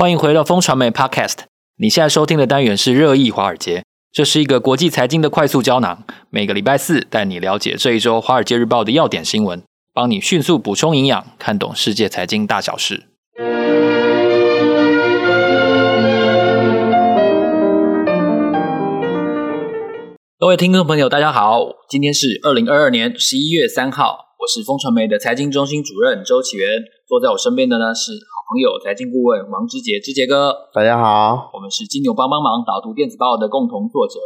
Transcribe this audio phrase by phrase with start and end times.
[0.00, 1.40] 欢迎回到风传媒 Podcast。
[1.76, 6.04] 你现在收听的单元是热议华尔街，这是一个国际财经的快速胶囊。
[6.30, 13.08] 每个礼拜四带你了解这一周《华尔街日报》的要点新闻，帮你迅速补充营养，看懂世界财经大小事。
[20.38, 21.60] 各位听众朋友，大家好，
[21.90, 24.30] 今天是二零二二年十一月三号。
[24.40, 26.66] 我是风传媒的财经中心主任周启源，
[27.06, 28.12] 坐在我身边的呢是
[28.50, 31.52] 朋友财经顾问王之杰，之杰哥，大家好。
[31.54, 34.18] 我们是金牛帮帮忙导读电子报的共同作者，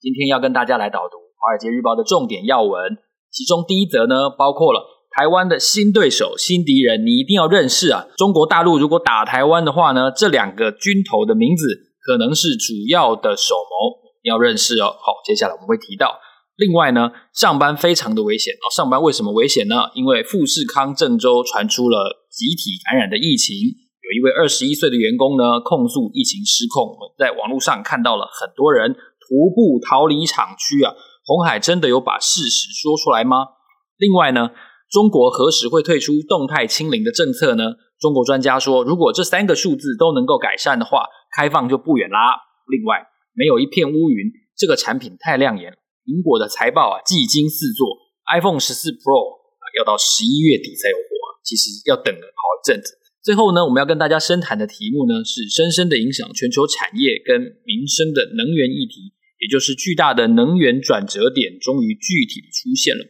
[0.00, 2.96] 今天要跟大家来导读《华尔街日报》的重点要闻，
[3.30, 4.80] 其中第一则呢，包括了
[5.12, 8.06] 台湾的新对手、新敌人，你一定要认识啊！
[8.16, 11.68] 中国大陆如果打台湾的话呢，这两个军头的名字
[12.00, 14.86] 可能是主要的首谋，你要认识哦。
[14.86, 16.18] 好，接下来我们会提到。
[16.56, 18.72] 另外呢，上班非常的危险哦。
[18.74, 19.90] 上班为什么危险呢？
[19.92, 26.84] 因为富士康郑州传出了集体感染的疫情，有一位二十一岁的员工呢控诉疫情失控。
[26.84, 30.92] 我在网络上看到了很多人徒步逃离厂区啊。
[31.24, 33.56] 红海真的有把事实说出来吗？
[33.96, 34.50] 另外呢，
[34.90, 37.72] 中国何时会退出动态清零的政策呢？
[37.98, 42.36] 中国专家说，如果这三个数字都能够改善的话，开放就不远啦。
[42.68, 45.78] 另外，没有一片乌云，这个产品太亮眼了。
[46.04, 47.88] 苹果的财报啊，技惊四座
[48.30, 52.98] ，iPhone 十四 Pro 啊，要到十一月底才有货啊，其实要等了好一阵子。
[53.22, 63.06] 最后呢，我们要跟大家深谈的题目呢，是深深的影响全球产业跟民生的能源议题，也就是巨大的能源转折点终于具体的出现了。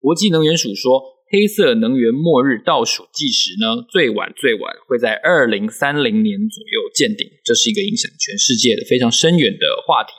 [0.00, 10.12] 国际能源署说，黑色能源末日倒数计时呢，最晚最晚会在二零三零年左右见顶，这是一个影响全世界的非常深远的话题。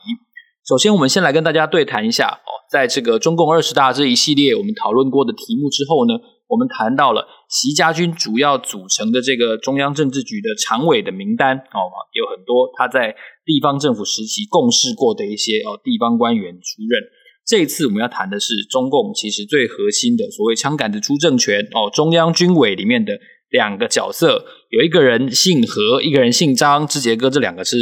[0.65, 6.13] 首先，我们先来跟大家对谈一下哦，在这个中共二十大这一系列我们讨论过的题目之后呢，
[6.53, 17.01] 我们谈到了习家军主要组成的这个中央政治局的常委的名单哦，有很多他在地方政府时期共事过的一些哦地方官员出任。
[17.43, 23.17] 这一次我们要谈的是中共其实最核心的所谓枪杆子出政权哦，中央军委里面的。
[23.53, 26.87] 两个角色，有一个人姓何，一个人姓张。
[26.87, 27.77] 志杰哥，这两个是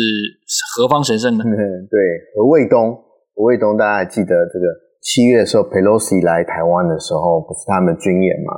[0.75, 1.45] 何方神圣呢？
[1.47, 1.47] 嗯，
[1.87, 1.97] 对，
[2.35, 2.91] 何卫东，
[3.33, 4.65] 何卫东，大家还记得这个
[5.01, 8.53] 七月的时候，佩洛西来台湾的时候，不是他们军演吗？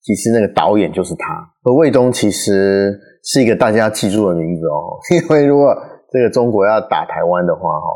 [0.00, 1.34] 其实那个导演就是他。
[1.62, 5.74] 何卫东其实是一个大家记住的名字哦， 因为如果
[6.10, 7.86] 这个中国要打台湾的话，哈，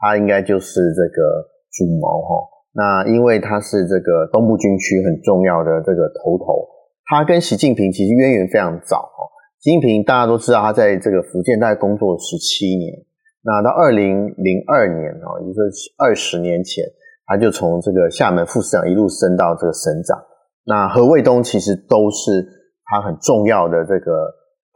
[0.00, 1.22] 他应该就是这个
[1.70, 2.48] 主谋哈。
[2.72, 6.66] 那因为他是这个东部军区很重要的这个头头。
[7.06, 9.20] 他跟习近平其实渊源非常早哦。
[9.60, 12.94] 习近平大家都知道，他在这个福建大概工作了十七年。
[13.42, 16.84] 那到二零零二年哦，也就是二十年前，
[17.30, 20.18] 他就从这个厦门副市长一路升到这个省长。
[20.66, 22.44] 那何卫东其实都是
[22.84, 24.26] 他很重要的这个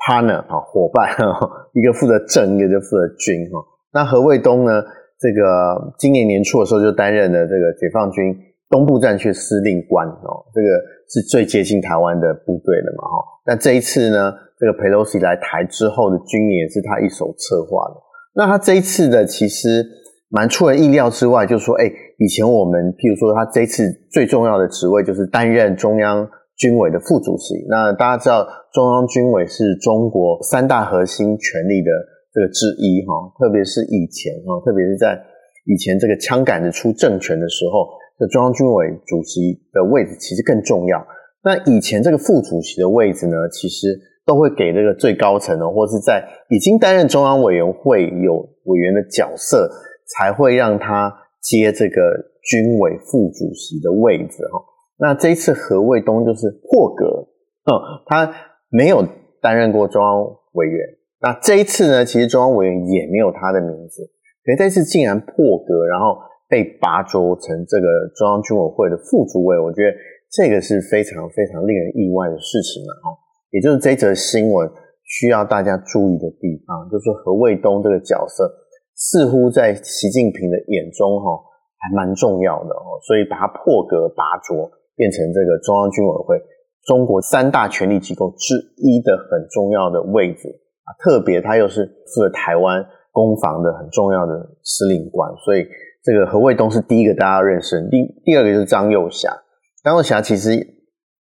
[0.06, 1.10] partner 啊伙伴，
[1.74, 3.58] 一个负责政，一个就负责军哈。
[3.92, 4.80] 那何卫东呢，
[5.18, 8.32] 这个今年年初的时候就担任了这个解放军
[8.70, 10.68] 东部战区司令官哦，这个。
[11.06, 13.04] 是最接近台湾的部队了嘛？
[13.04, 13.14] 哈，
[13.46, 18.00] 那这一次呢，这个佩洛西来台之后的军演是他一手策划的。
[18.34, 19.84] 那他这一次的其实
[20.34, 21.86] 蛮出人意料之外，就是说，哎，
[22.18, 26.28] 以前我们譬如说他这次最重要的职位就是担任中央
[26.58, 27.54] 军委的副主席。
[27.70, 31.90] 那大家知道，中央军委是中国三大核心权力的
[32.34, 35.16] 这个之一，哈，特别是以前，哈，特别是在
[35.66, 38.02] 以前这个枪杆子出政权的时候。
[38.16, 41.04] 这中央军委主席的位置其实更重要。
[41.42, 43.88] 那以前这个副主席的位置呢，其实
[44.24, 48.34] 都会给这个最高层的，或是在已经担任中央委员会有
[48.66, 49.68] 委员的角色，
[50.06, 52.00] 才会让他接这个
[52.42, 54.62] 军委副主席的位置哈。
[54.98, 57.28] 那这一次何卫东就是破格，
[57.64, 57.72] 嗯，
[58.06, 58.32] 他
[58.70, 59.06] 没有
[59.40, 60.22] 担任过中央
[60.52, 60.86] 委员。
[61.20, 64.02] 那这一次呢，其实中央委员也没有他的名字，
[64.44, 66.18] 可是这次竟然破格，然后。
[66.46, 69.90] 被拔擢成这个中央军委会的副主委，我觉得
[70.30, 73.10] 这个是非常非常令人意外的事情了哈。
[73.50, 74.70] 也就是这则新闻
[75.02, 78.44] 需要大家注意的地方，就是何卫东这个角色
[79.10, 81.36] 似乎在习近平的眼中哈
[81.76, 86.40] 还蛮重要的哦，所以把他破格拔擢变成这个中央军委会
[86.86, 90.48] 中国三大权力机构之一的很重要的位置
[90.84, 95.66] 啊，特别他又是负责台湾攻防的很重要的司令官，所以。
[96.04, 99.30] 这个何卫东是第一个大家认识，第第二个就是张又侠。
[99.82, 100.54] 张又侠其实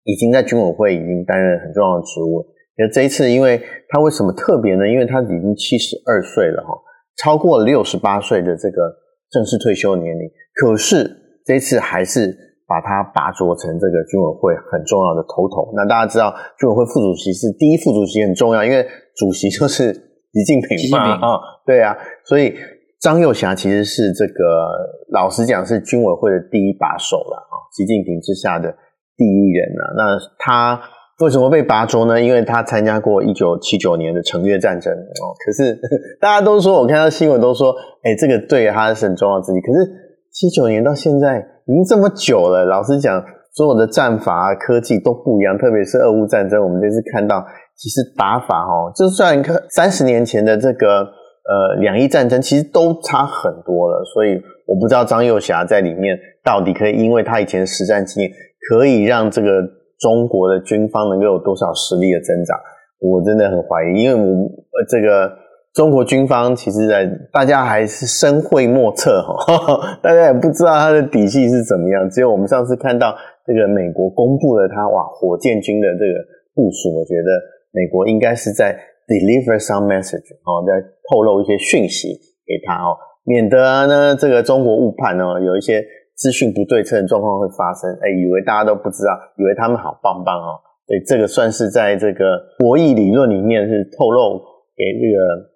[0.03, 2.45] 已经在军委会已经担任很重要的职务。
[2.77, 4.83] 那这一次，因为他为什么特别呢？
[4.89, 6.75] 因为他已经七十二岁了哈，
[7.17, 8.93] 超过六十八岁的这个
[9.31, 10.29] 正式退休年龄。
[10.55, 11.11] 可是
[11.45, 12.35] 这次还是
[12.67, 15.73] 把他拔擢成这个军委会很重要的头头。
[15.77, 22.55] 那大家知道，军委会副主席是第一副主席很重要，因为主席就是习近平嘛，啊、哦，对啊，所以
[23.01, 24.71] 张又侠其实是这个
[25.13, 28.75] 老实讲是军委会的第一把手了啊，习近平之下的
[29.17, 29.83] 第一人啊。
[29.97, 30.81] 那他
[31.21, 32.21] 为什么被拔擢呢？
[32.21, 35.35] 因为他参加过一九七九年的成越战争哦。
[35.45, 35.79] 可是
[36.21, 39.61] 大家都说，我看到新闻都说，哎，这个对他是很重要之一。
[39.61, 39.87] 可是
[40.33, 43.23] 七九年到现在已经这么久了，老实讲。
[43.57, 47.41] 所有的战法啊、科技都不一样，特别是俄乌战争，我们这次看到，
[47.77, 54.03] 其实打法哦，就算看三十年前的这个呃两伊战争，其实都差很多了。
[54.13, 58.33] 所以我不知道张幼霞在里面到底可以，因为他以前实战经验，
[58.69, 59.63] 可以让这个
[60.05, 62.61] 中国的军方能够有多少实力的增长？
[63.01, 65.41] 我真的很怀疑，因为我呃这个。
[65.75, 72.09] 中国军方其实，在大家还是深晦莫测哈， 大家也不知道他的底细是怎么样。
[72.09, 73.13] 只有我们上次看到
[73.45, 76.15] 这个美国公布了他哇火箭军的这个
[76.55, 77.29] 部署，我觉得
[77.73, 78.79] 美国应该是在
[79.09, 80.79] deliver some message 哦，在
[81.11, 82.07] 透露一些讯息
[82.47, 85.85] 给他哦，免得呢这个中国误判哦，有一些
[86.17, 87.91] 资讯不对称的状况会发生。
[88.03, 90.59] 哎，以为大家都不知道，以为他们好棒棒哦。
[90.87, 94.39] 所以这个算是在这个博弈理论里面是透露
[94.77, 95.55] 给这个。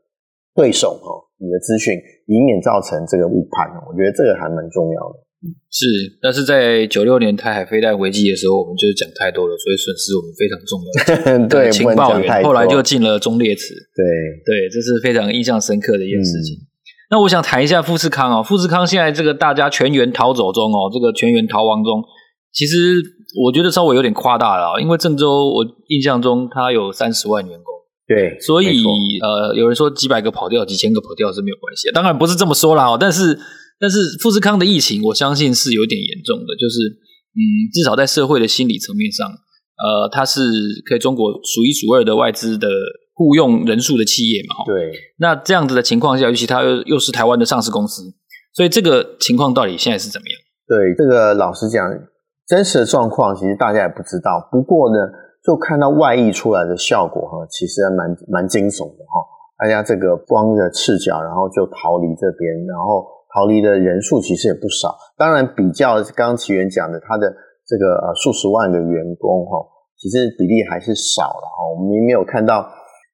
[0.59, 1.95] 对手哦，你的资讯，
[2.27, 5.15] 以免造成这个误判，我觉得这个还蛮重要的。
[5.71, 5.87] 是，
[6.21, 13.73] 但是在九六年台海飞弹危机的时候，我们就是讲太多了，所以损失我们非常重要的 对情报员，后来就进了忠烈祠。
[13.95, 14.03] 对
[14.45, 16.57] 对，这是非常印象深刻的一件事情。
[16.59, 16.67] 嗯、
[17.11, 22.03] 那我想谈一下富士康哦，富士康现在这个大家全员逃走中哦，这个全员逃亡中，
[22.53, 23.01] 其实
[23.43, 27.65] 我觉得稍微有点夸大了，因为郑州我印象中它有三十万员工。
[28.07, 28.83] 对，所以
[29.21, 32.97] 呃，有人说几百个跑掉，几千个跑掉是没有关系的，当然不是这么说啦。
[32.99, 33.39] 但是，
[33.79, 36.81] 但是富士康的疫情，我相信是有点严重的，就是
[37.37, 40.41] 嗯，至少在社会的心理层面上，呃，它是
[40.89, 42.67] 可以中国数一数二的外资的
[43.19, 44.65] 雇佣人数的企业嘛。
[44.65, 48.15] 对，那这样子的情况下，尤其它又又是台湾的上市公司，
[48.55, 50.39] 所以这个情况到底现在是怎么样？
[50.69, 51.85] 对，这个老实讲，
[52.47, 54.49] 真实的状况其实大家也不知道。
[54.53, 54.97] 不过呢。
[55.41, 59.17] 就看到外溢出来的效果哈，其实还蛮蛮惊悚的哈。
[59.57, 64.95] 大家这个光着赤脚，然后就逃离这边，然后逃离的人数其实也不少。
[65.17, 67.33] 当然，比较刚刚奇源讲的，他的
[67.65, 69.65] 这个呃数十万的员工哈，
[69.97, 71.65] 其实比例还是少了哈。
[71.73, 72.69] 我们没有看到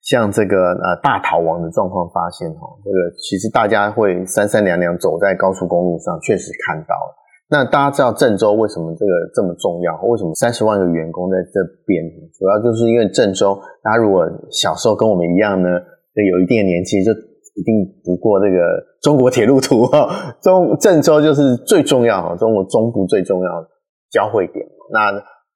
[0.05, 2.61] 像这个呃大逃亡的状况发现哈。
[2.85, 7.25] 这个其实大家会三三两两走在高速公路上，确实看到了。
[7.51, 10.01] 那大家知道郑州为什么这个这么重要？
[10.05, 12.03] 为什么三十万个员工在这边？
[12.39, 15.69] 主要就是因为郑州，大家如果小时候跟我们一样呢，
[16.15, 18.59] 就有一定的年纪，就一定读过这个
[19.03, 20.09] 中国铁路图哈。
[20.43, 23.69] 中郑州就是最重要哈，中国中部最重要的
[24.11, 24.67] 交汇点。
[24.91, 25.13] 那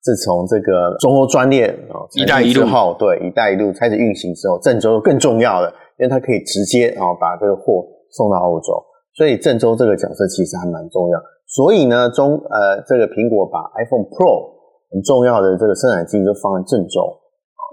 [0.09, 5.69] 自从这个中欧专列啊，一带一路后，对，一带一路开始运行之后，郑州更重要了，
[6.01, 7.85] 因为它可以直接啊把这个货
[8.17, 8.73] 送到欧洲，
[9.13, 11.21] 所以郑州这个角色其实还蛮重要。
[11.45, 14.49] 所以呢，中呃，这个苹果把 iPhone Pro
[14.89, 17.05] 很重要的这个生产基地就放在郑州。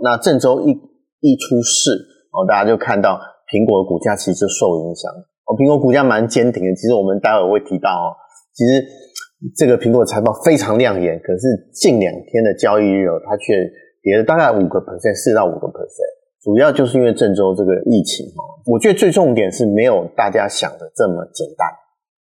[0.04, 0.76] 那郑州一
[1.24, 1.96] 一出事，
[2.36, 3.18] 哦，大家就看到
[3.48, 5.10] 苹果的股价其实就受影响。
[5.48, 6.76] 哦，苹果股价蛮坚挺的。
[6.76, 8.12] 其实我们待会会提到哦，
[8.52, 8.84] 其实
[9.54, 13.54] 这个苹果财报非常亮眼，可是近两天的交易日，它却
[14.02, 16.16] 跌了大概五个 percent，四到五个 percent。
[16.42, 21.68] 主要就是因为郑州这个疫情哦，我觉得最重点是没有大家想的这么简单。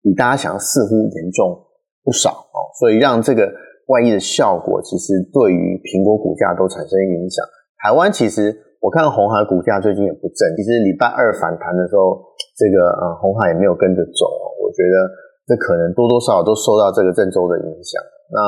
[0.03, 1.55] 比大家想的似乎严重
[2.03, 3.47] 不少哦，所以让这个
[3.87, 7.45] 外溢的效果，其实对于苹果股价都产生影响。
[7.79, 8.49] 台湾其实
[8.81, 12.19] 我看红海股价最近也不振，其实礼拜二反弹的时候，
[12.57, 14.45] 这个呃红海也没有跟着走哦。
[14.59, 15.07] 我觉得
[15.47, 18.01] 这可能多多少少都受到这个郑州的影响。
[18.31, 18.39] 那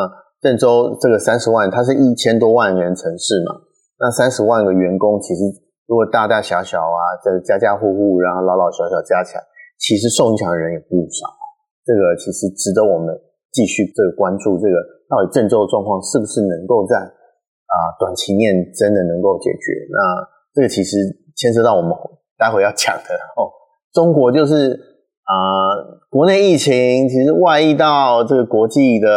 [0.41, 3.55] 郑州这个三十万，它是一千多万人城市嘛，
[4.00, 5.41] 那三十万个员工，其实
[5.88, 9.41] 如果大大小小啊，这家家户户，然后老老小小加起来，
[9.79, 11.27] 其实受影响的人也不少。
[11.83, 13.15] 这个其实值得我们
[13.51, 14.75] 继续这个关注，这个
[15.09, 19.67] 到底郑州的状况是不是能够在啊短期内真的能够解决？
[19.91, 20.00] 那
[20.53, 20.97] 这个其实
[21.35, 21.91] 牵涉到我们
[22.38, 23.51] 待会要讲的哦。
[23.91, 24.79] 中国就是
[25.23, 29.07] 啊，国内疫情其实外溢到这个国际的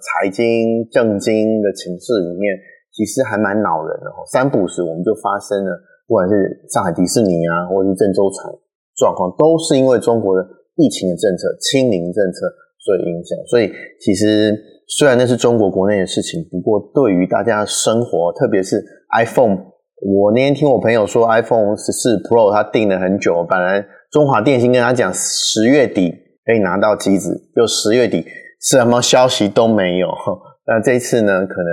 [0.00, 2.54] 财经政经的情势里面，
[2.92, 4.06] 其实还蛮恼人的。
[4.32, 5.72] 三不时我们就发生了，
[6.06, 6.34] 不管是
[6.70, 8.52] 上海迪士尼啊，或者是郑州厂
[8.96, 10.46] 状况，都是因为中国的。
[10.76, 14.52] 疫情的政策、清零政策所影响，所以其实
[14.88, 18.82] 虽然那是中国国内的事情，不过对于大家生活，特别是
[19.16, 19.56] iPhone，
[20.04, 26.08] 我那天听我朋友说，iPhone 十四 Pro 他订了很久，本来中华电信跟他讲十月底
[26.46, 28.24] 可以拿到机子，就十月底
[28.60, 30.06] 什么消息都没有。
[30.70, 31.66] 那这一次呢，可能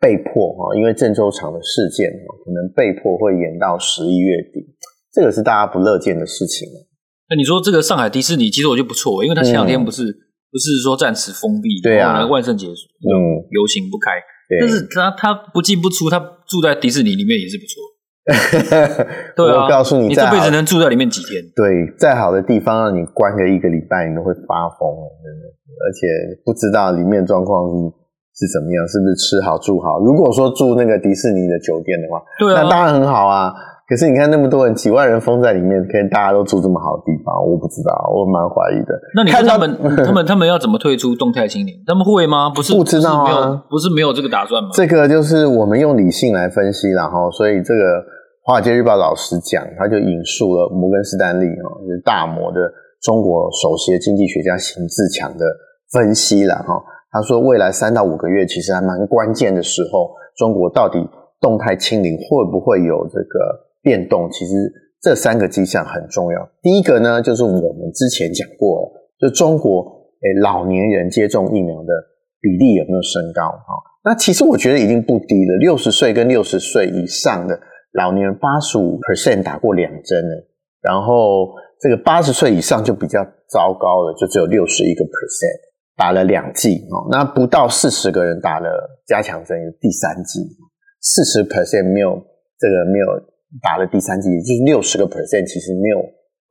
[0.00, 2.10] 被迫哈，因为郑州厂的事件
[2.44, 4.66] 可能被迫会延到十一月底，
[5.12, 6.66] 这个是大家不乐见的事情。
[7.28, 10.18] 那你说这个上海迪士尼，其实我觉得不错，因为他前两天不是、嗯、
[10.50, 13.14] 不是说暂时封闭，对啊，万圣节嗯
[13.52, 14.18] 游行不开，
[14.58, 17.80] 但是他他不进不出，他住在迪士尼里面也是不错。
[19.34, 21.42] 对啊，我告诉你，你这辈子能住在里面几天？
[21.56, 24.86] 对，再好的地方让你关个一个礼拜，你都会发疯，
[25.24, 25.46] 真的，
[25.80, 26.06] 而且
[26.44, 29.98] 不知道里面状况是是怎么样，是不是吃好住好？
[30.00, 33.52] 如果说住那个迪士尼的酒店的话，对啊，那当然很好啊。
[33.90, 38.94] 可是你看那么多人，几万人封在里面，可能大家都住这么好的地方，我不知道，我蛮怀疑的。
[39.16, 39.66] 那你看他们，
[40.06, 41.74] 他们，他们要怎么退出动态清零？
[41.84, 42.48] 他们会吗？
[42.54, 44.70] 不是，不知道啊，不是没有，这个打算吗？
[44.74, 47.82] 这个就是我们用理性来分析，然后所以这个
[48.44, 52.60] 《华尔街日报》老师讲，他就引述了摩根士丹利啊，就是大摩的
[53.02, 55.44] 中国首席经济学家邢志强的
[55.90, 56.80] 分析了哈。
[57.10, 61.04] 他说，未来三到五个月其实还蛮关键的时候，中国到底
[61.40, 63.66] 动态清零会不会有这个？
[63.82, 64.52] 变动其实
[65.02, 66.48] 这三个迹象很重要。
[66.62, 69.80] 第一个呢，就是我们之前讲过了，就中国
[70.20, 71.88] 诶老年人接种疫苗的
[72.40, 73.72] 比例有没有升高啊？
[74.04, 75.56] 那其实我觉得已经不低了。
[75.58, 77.58] 六十岁跟六十岁以上的
[77.92, 80.48] 老年人，八十五 percent 打过两针了，
[80.82, 81.48] 然后
[81.80, 85.60] 这个八十岁以上就比较糟糕了，就只有六十一个 percent
[85.96, 87.08] 打了两剂哦。
[87.10, 88.68] 那不到四十个人打了
[89.06, 90.40] 加强针，第三剂，
[91.00, 92.22] 四十 percent 没有
[92.58, 93.29] 这个没有。
[93.58, 95.98] 打了第三剂，也就是六十个 percent，其实没有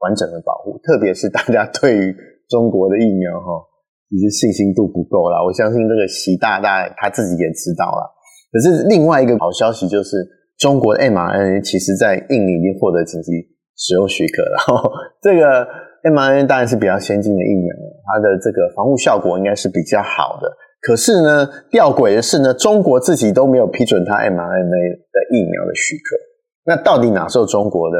[0.03, 2.15] 完整的保护， 特别是大家对于
[2.49, 3.63] 中国的疫苗哈，
[4.09, 5.39] 其实信心度不够啦。
[5.45, 8.03] 我相信这个习大大他自己也知道了。
[8.51, 10.17] 可是另外一个好消息就是，
[10.57, 13.31] 中国的 mRNA 其实在印尼已经获得紧急
[13.77, 14.91] 使用许可了。
[15.21, 15.67] 这个
[16.03, 17.69] mRNA 当然是比较先进的疫苗，
[18.09, 20.49] 它的这个防护效果应该是比较好的。
[20.81, 26.28] 可是呢，吊诡的是呢，中国自己都没有批准它 mRNA 的疫苗的许可。
[26.69, 27.97] 那到底哪时候中国的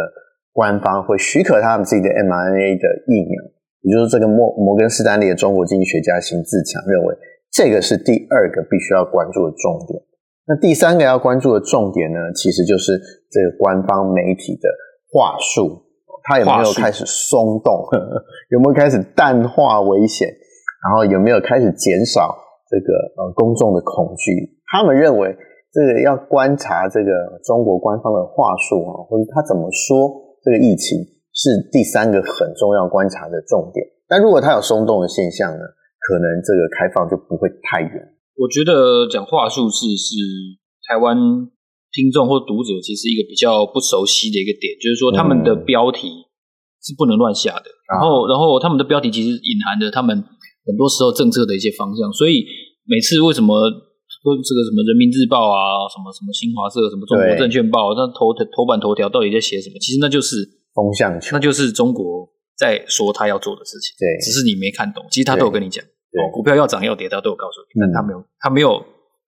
[0.53, 3.41] 官方会许可他们自己的 mRNA 的疫苗？
[3.81, 7.15] 也就是这个摩摩根士丹利的中国经济学家邢自强认为，
[7.51, 9.99] 这个是第二个必须要关注的重点。
[10.45, 12.93] 那第三个要关注的重点呢，其实就是
[13.31, 14.69] 这个官方媒体的
[15.09, 15.81] 话术，
[16.21, 17.73] 它有没有开始松动？
[18.53, 20.27] 有没有开始淡化危险？
[20.85, 22.38] 然后有没有开始减少
[22.69, 24.61] 这个呃公众的恐惧？
[24.71, 25.35] 他们认为。
[25.71, 30.09] 这个要观察这个中国官方的话术啊，或者他怎么说
[30.41, 30.97] 这个疫情
[31.29, 33.85] 是第三个很重要观察的重点。
[34.09, 35.61] 但如果他有松动的现象呢，
[36.01, 37.93] 可能这个开放就不会太远。
[38.33, 40.17] 我觉得讲话术是是
[40.89, 41.15] 台湾
[41.93, 46.09] 听众或读者其实一个比较不熟悉的一个点，就是说他们的标题
[46.81, 50.17] 是不能乱下的，嗯、然后然后他们的标题其实隐含着他们
[50.65, 52.43] 很多时候政策的一些方向，所以
[52.89, 53.53] 每次为什么？
[54.19, 59.79] 说这个什么人民日报啊，什么什么新华社，什么中国证券报，那头头版头条到底在写什么？
[59.79, 60.43] 其实那就是
[60.75, 62.27] 风向球，那就是中国
[62.59, 63.95] 在说他要做的事情。
[63.95, 65.05] 对，只是你没看懂。
[65.09, 65.79] 其实他都有跟你讲，
[66.19, 67.79] 哦，股票要涨要跌，他都有告诉你。
[67.79, 68.83] 但他没有，他没有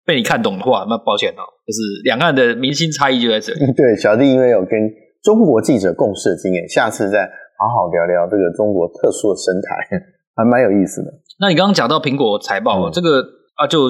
[0.05, 3.59] 被你看懂的话，那抱歉哦，就是两岸的明星差异就在这里。
[3.71, 4.75] 对，小弟因为有跟
[5.23, 7.23] 中国记者共事的经验，下次再
[7.57, 10.03] 好好聊聊这个中国特殊的生态，
[10.35, 11.07] 还蛮有意思的。
[11.39, 13.23] 那你刚刚讲到苹果财报，这个
[13.55, 13.87] 啊就。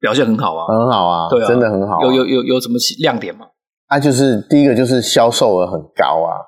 [0.00, 2.04] 表现很好啊，很好啊，对啊，真的很好啊。
[2.04, 3.46] 有有有有什么亮点吗？
[3.88, 6.38] 啊，就是第一个就是销售额很高啊，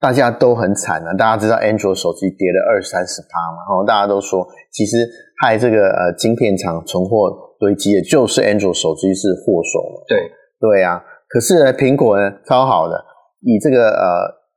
[0.00, 1.14] 大家都很惨啊。
[1.14, 5.08] 大家知道安卓手机跌了二三十趴嘛，然后大家都说，其实
[5.40, 10.02] 害这个呃晶片厂存货堆积的就是安卓手机是祸首嘛。
[10.08, 10.18] 对
[10.60, 13.04] 对啊，可是呢，苹果呢超好的，
[13.40, 14.04] 以这个呃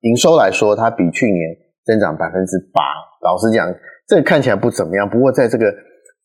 [0.02, 1.40] 营收来说，它比去年
[1.86, 2.82] 增长百分之八。
[3.22, 3.72] 老实讲，
[4.08, 5.72] 这个看起来不怎么样，不过在这个。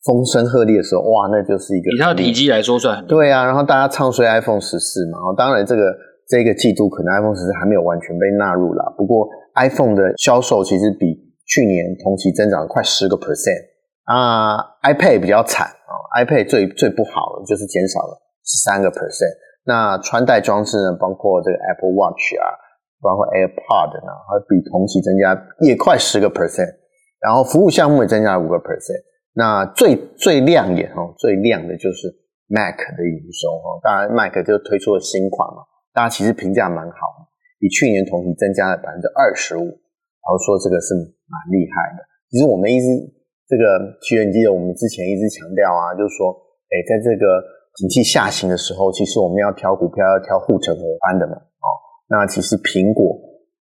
[0.05, 3.45] 风声鹤唳的时候，哇，那就是一个以它的体积来说算很对啊。
[3.45, 5.93] 然后大家唱衰 iPhone 十四嘛，然后当然这个
[6.27, 8.85] 这个季度可能 iPhone 十四还没有完全被纳入啦。
[8.95, 13.59] 不过 iPhone 的销售其实比去年同期增长了快十个 percent
[14.05, 14.57] 啊。
[14.83, 19.35] iPad 比较惨啊，iPad 最最不好的就是减少了十三个 percent。
[19.65, 22.47] 那穿戴装置呢，包括这个 Apple Watch 啊，
[23.01, 26.71] 包括 AirPod 呢，还比同期增加也快十个 percent。
[27.19, 29.03] 然后服务项目也增加了五个 percent。
[29.37, 32.09] 那最最亮眼哦，最亮的就是
[32.49, 33.77] Mac 的营收哦。
[33.85, 35.61] 当然，Mac 就推出了新款嘛，
[35.93, 37.29] 大家其实评价蛮好，
[37.61, 40.97] 比去年同期增加了百分之二十五，然后说这个是
[41.29, 42.01] 蛮厉害的。
[42.33, 42.89] 其实我们一直
[43.45, 43.61] 这个，
[44.01, 46.33] 其实你记得我们之前一直强调啊，就是说，
[46.73, 47.37] 哎，在这个
[47.77, 51.67] 景气下行的时候，其实我们要挑股票要挑护城河般的嘛，哦。
[52.09, 53.13] 那其实苹果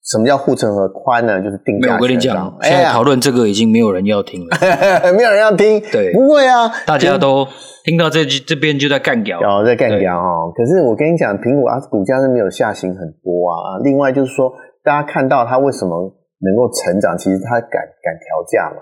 [0.08, 1.40] 什么叫护城河宽呢？
[1.42, 1.88] 就是定价。
[1.88, 4.56] 没有，我跟你讲，现在讨论这个已经没有人要听了，
[5.12, 5.78] 没有人要听。
[5.92, 7.46] 对，不会啊，大家都
[7.84, 10.50] 听到这句这边就在干掉，哦，在干掉哦。
[10.56, 13.78] 可是我跟你讲，苹果啊，股价是没有下行很多啊。
[13.84, 14.50] 另外就是说，
[14.82, 15.92] 大家看到它为什么
[16.40, 18.80] 能够成长，其实它敢敢调价嘛。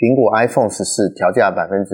[0.00, 1.92] 苹果 iPhone 十四调价百分之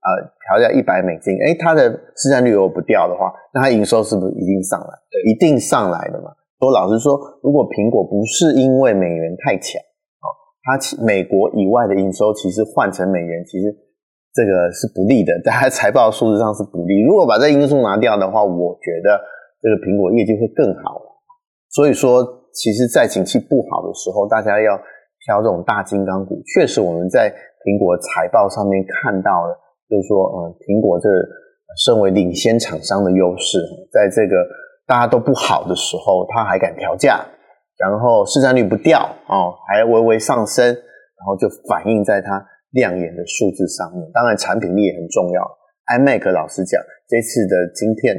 [0.00, 0.08] 啊，
[0.48, 4.92] 调价一百美金，诶，它的市占率如果不掉的话，那它营收是不是一定上来？
[5.08, 6.28] 对，一定上来的嘛。
[6.62, 9.82] 说老实说，如果苹果不是因为美元太强，
[10.22, 10.26] 哦，
[10.62, 13.66] 它其美国以外的营收其实换成美元，其实
[14.30, 17.02] 这个是不利的， 在它财报数字上是不利。
[17.02, 19.18] 如果把这因素拿掉的话，我觉得
[19.58, 21.02] 这个苹果业绩会更好。
[21.74, 22.22] 所以说，
[22.54, 24.78] 其实，在景气不好的时候，大家要
[25.26, 26.38] 挑这种大金刚股。
[26.54, 27.26] 确实，我们在
[27.66, 29.58] 苹果财报上面看到了，
[29.90, 31.10] 就是说，嗯，苹果这
[31.82, 33.58] 身为领先厂商的优势，
[33.90, 34.61] 在这个。
[34.86, 37.24] 大家都不好的时候，他还敢调价，
[37.78, 44.10] 然后市占率不掉哦，还微微上升，然后就反映在它亮眼的数字上面。
[44.12, 45.42] 当然，产品力也很重要。
[45.94, 48.16] iMac 老实讲，这次的晶片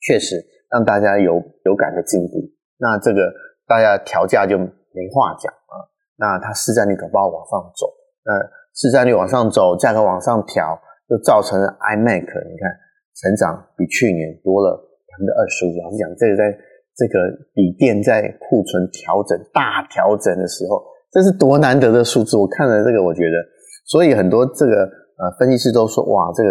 [0.00, 0.36] 确实
[0.70, 1.34] 让大家有
[1.64, 2.34] 有感的进步。
[2.78, 3.32] 那这个
[3.66, 5.74] 大家调价就没话讲啊。
[6.16, 7.86] 那它市占率可不好往上走，
[8.24, 8.32] 那
[8.74, 12.70] 市占率往上走，价格往上调，就造成 iMac 你看
[13.14, 14.88] 成长比去年多了。
[15.12, 16.48] 百分之二十五，老实讲，这个在
[16.96, 17.20] 这个
[17.52, 20.80] 笔电在库存调整大调整的时候，
[21.12, 22.36] 这是多难得的数字。
[22.36, 23.36] 我看了这个，我觉得，
[23.84, 24.88] 所以很多这个
[25.20, 26.48] 呃分析师都说，哇，这个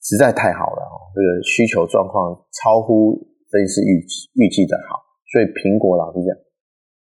[0.00, 0.82] 实在太好了，
[1.12, 2.32] 这个需求状况
[2.64, 3.12] 超乎
[3.52, 4.00] 分析师预
[4.40, 4.96] 预计的好。
[5.30, 6.32] 所以苹果老实讲，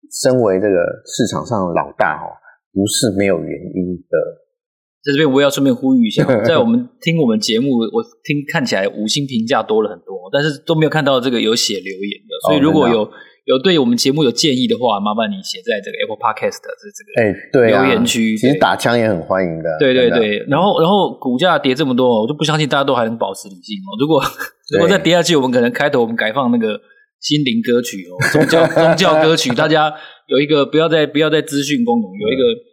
[0.10, 2.34] 身为这个市场上的老大哦，
[2.74, 4.49] 不是没有原因的。
[5.10, 13.10] 在这边我也要顺便呼吁一下， 在我们听我们节目，我听看起来五星评价多了很多，但是都没有看到这个有写留言的，所以如果有
[13.46, 18.38] 有对我们节目有建议的话，麻烦你写在这个 Apple Podcast 的这个哎对留言区。
[18.38, 20.46] 其实打枪也很欢迎的，对对对。
[20.48, 23.98] 然后然后股价跌这么多，我就不相信大家都还能保持理性哦。
[24.00, 24.22] 如果
[24.72, 26.80] 如果再跌下去，我们可能开头我们改放那个
[27.20, 29.92] 心灵歌曲哦，宗教宗教歌曲， 大家
[30.28, 32.69] 有一个不要再不要再资讯功能，有一个。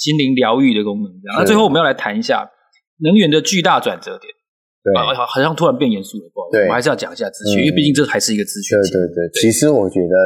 [0.00, 2.48] 心灵疗愈的功能，那最后我们要来谈一下
[3.04, 4.32] 能源的巨大转折点。
[4.80, 8.72] 对，啊，好像突然变严肃了，不好意思，我们还是要讲一下资讯，嗯，因为毕竟这还是一个资讯。
[8.80, 10.16] 对对对，对，其实我觉得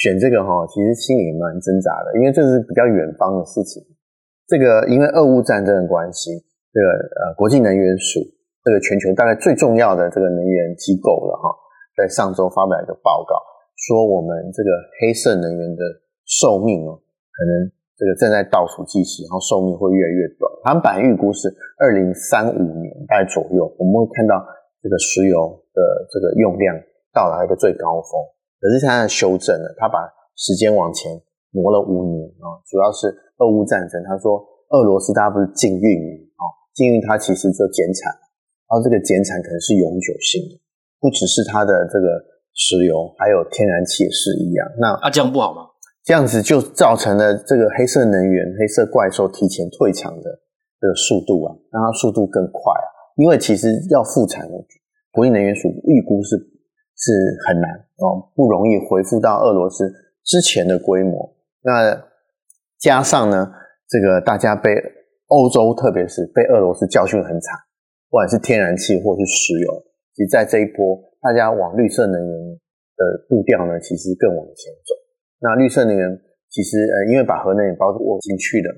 [0.00, 3.84] 选这个哈，其实心里蛮挣扎的，因为这是比较远方的事情。
[4.48, 6.32] 这个因为俄乌战争的关系，
[6.72, 8.24] 这个呃国际能源署
[8.64, 11.52] 这个全球大概最重要的这个能源机构了哈，
[11.92, 13.36] 在上周发表一个报告，
[13.76, 14.72] 说我们这个
[15.04, 15.84] 黑色能源的
[16.24, 17.76] 寿命哦，可能。
[17.98, 20.46] 这个正在倒数计时，然后寿命会越来越短。
[20.62, 21.50] 他们本来预估是
[21.82, 24.38] 二零三五年大概左右，我们会看到
[24.78, 26.78] 这个石油的这个用量
[27.12, 28.14] 到达一个最高峰。
[28.62, 29.98] 可是现在修正了，他把
[30.38, 31.10] 时间往前
[31.58, 33.10] 挪了五年啊，主要是
[33.42, 33.98] 俄乌战争。
[34.06, 35.90] 他说俄罗斯大家不是禁运
[36.38, 36.42] 啊，
[36.74, 38.14] 禁运它其实就减产，
[38.70, 40.54] 然后这个减产可能是永久性的，
[41.00, 42.06] 不只是它的这个
[42.54, 44.62] 石油，还有天然气是一样。
[44.78, 45.67] 那啊，这样不好吗？
[46.08, 50.40] 这样子就造成了这个黑色能源、黑色怪兽提前退场的
[50.80, 52.88] 这个速度啊，让它速度更快啊。
[53.16, 54.48] 因为其实要复产，
[55.12, 56.34] 国际能源署预估是
[56.96, 57.12] 是
[57.46, 57.68] 很难
[58.00, 59.92] 哦，不容易恢复到俄罗斯
[60.24, 61.36] 之前的规模。
[61.60, 61.92] 那
[62.80, 63.52] 加上呢，
[63.86, 64.72] 这个大家被
[65.26, 67.52] 欧洲，特别是被俄罗斯教训很惨，
[68.08, 69.84] 不管是天然气或是石油，
[70.16, 72.58] 其实在这一波，大家往绿色能源
[72.96, 74.96] 的步调呢，其实更往前走。
[75.40, 76.02] 那绿色能源
[76.50, 78.74] 其实呃，因为把核能也包括进去了，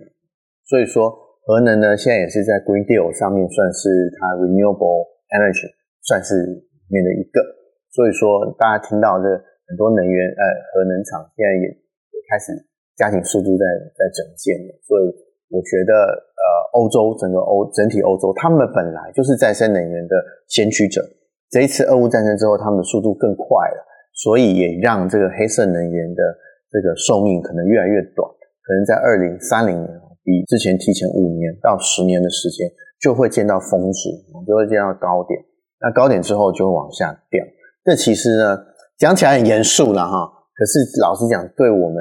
[0.66, 1.08] 所以说
[1.46, 5.70] 核能呢现在也是在 Green Deal 上面算是它 Renewable Energy
[6.04, 7.40] 算是里面的一个。
[7.88, 9.24] 所以说大家听到这
[9.70, 10.42] 很多能源呃
[10.74, 12.52] 核能厂现在也也开始
[12.98, 13.64] 加紧速度在
[13.96, 14.70] 在整建了。
[14.84, 15.02] 所以
[15.48, 16.44] 我觉得呃
[16.74, 20.14] 欧洲整个欧整体欧洲他们本来就是再生能源的
[20.46, 21.00] 先驱者，
[21.48, 23.78] 这一次俄乌战争之后，他们的速度更快了，
[24.12, 26.22] 所以也让这个黑色能源的。
[26.70, 28.22] 这个寿命可能越来越短，
[28.62, 29.90] 可能在二零三零年，
[30.22, 32.70] 比之前提前五年到十年的时间，
[33.02, 34.09] 就会见到峰值，
[34.46, 35.35] 就会见到高点。
[35.83, 37.42] 那高点之后就会往下掉。
[37.83, 38.56] 这其实呢，
[38.98, 41.98] 讲起来很严肃了哈，可是老实讲，对我们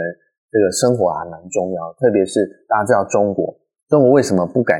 [0.51, 1.93] 这个生活还蛮重要。
[1.97, 3.57] 特别是大家知道中国，
[3.89, 4.79] 中国为什么不敢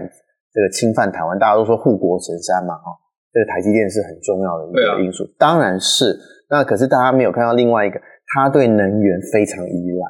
[0.53, 1.39] 这个侵犯台湾？
[1.39, 2.93] 大家都说护国神山嘛，哈，
[3.33, 5.23] 这个台积电是很重要的一个因素。
[5.23, 6.15] 啊、当然是，
[6.47, 7.99] 那可是大家没有看到另外一个。
[8.29, 10.05] 他对能源非常依赖，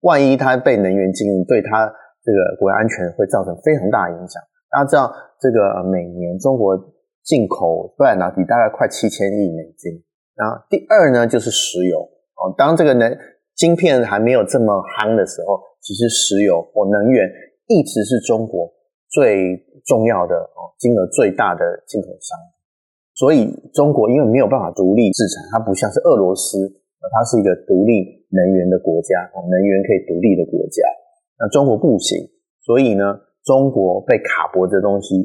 [0.00, 1.86] 万一他被能源禁运，对他
[2.22, 4.42] 这个国家安全会造成非常大的影响。
[4.70, 6.76] 大家知道，这个每年中国
[7.22, 10.02] 进口半导体大概快七千亿美金。
[10.34, 12.52] 然后第二呢，就是石油哦。
[12.58, 13.16] 当这个能
[13.54, 17.30] 晶片还没有这么夯的时候，其实石油或能源
[17.68, 18.68] 一直是中国
[19.10, 22.36] 最重要的哦，金额最大的进口商。
[23.14, 26.58] 所以中国因为没有办法独立制裁，它不像是俄罗斯，
[27.12, 29.18] 它是一个独立能源的国家，
[29.50, 30.80] 能源可以独立的国家。
[31.38, 32.16] 那中国不行，
[32.62, 35.16] 所以呢，中国被卡脖子的东西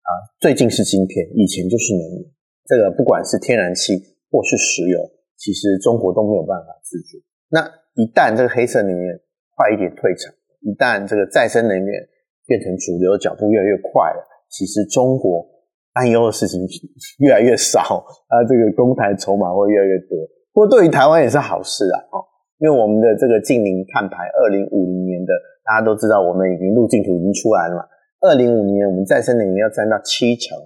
[0.00, 2.24] 啊，最近是芯片，以前就是能源。
[2.64, 3.94] 这个不管是天然气
[4.30, 4.98] 或是石油，
[5.36, 7.18] 其实中国都没有办法自主。
[7.50, 7.60] 那
[7.94, 9.20] 一旦这个黑色能源
[9.56, 12.08] 快一点退场，一旦这个再生能源
[12.46, 15.54] 变成主流的，脚步越来越快了，其实中国。
[15.96, 16.60] 担忧的事情
[17.24, 20.28] 越来越少，啊，这个公台筹码会越来越多。
[20.56, 22.24] 不过对于台湾也是好事啊，哦，
[22.56, 25.28] 因为我们的这个近零碳排，二零五零年的
[25.60, 27.84] 大家都知道，我们已经路径图已经出来了嘛。
[28.24, 30.56] 二零五零年我们再生能源要占到七成，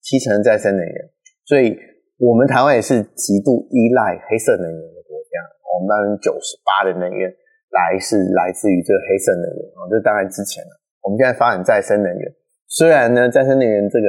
[0.00, 0.96] 七成再生能源，
[1.44, 1.76] 所以
[2.16, 5.36] 我们台湾也是极度依赖黑色能源的国家。
[5.76, 7.28] 我们百分之九十八的能源
[7.76, 10.72] 来是来自于这个黑色能源啊，这当然之前了。
[11.04, 12.24] 我们现在发展再生能源，
[12.72, 14.06] 虽然呢，再生能源这个。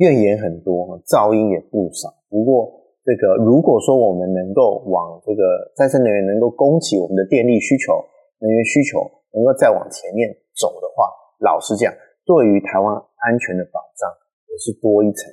[0.00, 2.08] 怨言很多，噪音也不少。
[2.30, 2.72] 不过，
[3.10, 5.42] 这个如果说我们能够往这个
[5.74, 7.90] 再生能源能够供给我们的电力需求、
[8.38, 9.02] 能源需求
[9.34, 11.10] 能够再往前面走的话，
[11.42, 11.90] 老实讲，
[12.22, 14.06] 对于台湾安全的保障
[14.46, 15.26] 也是多一层。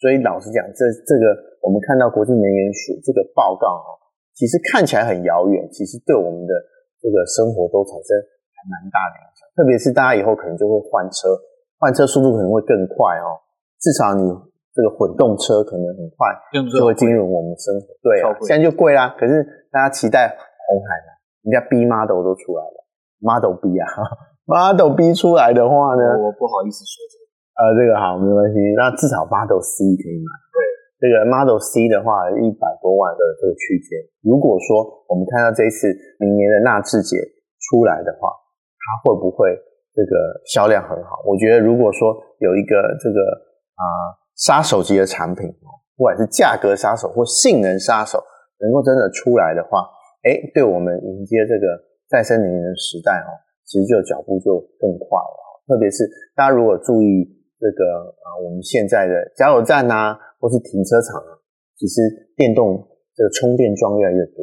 [0.00, 4.00] 所以，老实讲，这这个我们看到国际能源署这个报告哦，
[4.32, 6.56] 其实看起来很遥远，其实对我们的
[7.04, 8.16] 这个生活都产生
[8.56, 9.44] 还蛮大的影响。
[9.52, 11.36] 特别是大家以后可能就会换车，
[11.76, 13.44] 换车速度可能会更快哦。
[13.76, 14.24] 至少你
[14.70, 16.30] 这个混动车可能很快
[16.70, 19.10] 就会进入我们生活，对啊，现在就贵啦。
[19.18, 21.10] 可是大家期待红海呢，
[21.42, 22.78] 人家 B model 都出来了
[23.18, 23.86] ，Model B 啊，
[24.46, 27.24] Model B 出来的话呢，我不好意思说这个，
[27.58, 30.30] 呃，这个好没关系，那至少 Model C 可以买。
[30.54, 30.58] 对，
[31.02, 33.98] 这个 Model C 的话，一百多万的这个区间。
[34.22, 35.90] 如果说我们看到这一次
[36.22, 37.18] 明年的纳智捷
[37.58, 38.30] 出来的话，
[38.78, 39.50] 它会不会
[39.98, 40.14] 这个
[40.46, 41.26] 销量很好？
[41.26, 43.50] 我觉得如果说有一个这个。
[43.80, 48.18] 啊，杀手级的产品哦，不管是价格杀手或性能杀手，
[48.58, 49.84] 能够真的出来的话，
[50.24, 51.66] 哎，对我们迎接这个
[52.08, 53.30] 再生能源的时代哦，
[53.68, 55.36] 其实就脚步就更快了。
[55.68, 57.28] 特别是大家如果注意
[57.60, 61.36] 这个啊，我们现在的加油站啊，或是停车场啊，
[61.76, 62.00] 其实
[62.34, 62.80] 电动
[63.14, 64.40] 这个充电桩越来越多。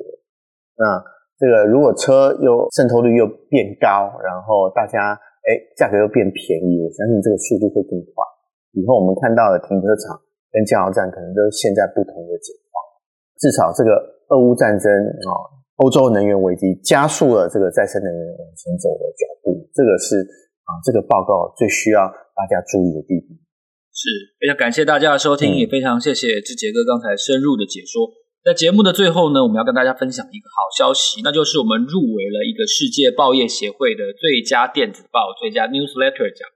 [0.78, 0.86] 那
[1.42, 5.18] 这个如果车又渗透率又变高，然后大家
[5.50, 8.24] 哎价格又变便宜，我相信这个速度会更快。
[8.74, 10.20] 以后我们看到的停车场
[10.52, 12.76] 跟加油站可能都是现在不同的情况。
[13.38, 13.94] 至少这个
[14.30, 15.32] 俄乌战争啊，
[15.78, 19.70] 欧洲能源危机加速了这个再生能源往前走的脚步。
[19.74, 20.26] 这个是
[20.66, 22.02] 啊，这个报告最需要
[22.36, 23.38] 大家注意的地方。
[23.94, 28.10] 是，非常感谢大家的收听，嗯、也非常谢谢志杰哥刚才深入的解说。
[28.46, 36.48] 在节目的最后呢，我们要跟大家分享一个好消息，那就是我们入围了一个世界报业协会的最佳电子报、最佳 newsletter 奖。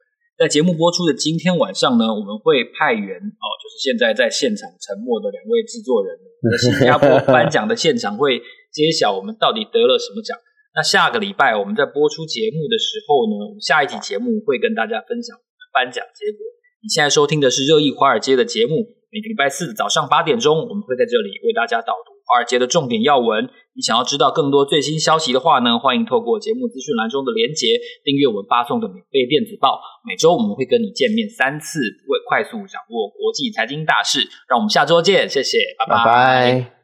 [0.42, 8.42] 在节目播出的今天晚上呢，我们会派员哦，就是现在在现场沉默的两位制作人，在新加坡 颁奖的现场会
[8.74, 10.34] 揭晓我们到底得了什么奖。
[10.74, 15.38] 那下个礼拜我们在播出节目的时候呢，我们下一集节目会跟大家分享
[15.72, 16.42] 颁奖结果。
[16.84, 18.74] 你现在收听的是热议华尔街的节目，
[19.12, 23.46] 每个礼拜四早上八点钟，我们会在这里为大家导读华尔街的重点要闻。
[23.74, 29.80] 你想要知道更多最新消息的话呢，欢迎透过节目资讯栏中的连结订阅我们发送的免费电子报。
[30.04, 34.28] 每周我们会跟你见面三次，为快速掌握国际财经大事。
[34.50, 36.81] 让我们下周见，谢谢，拜拜。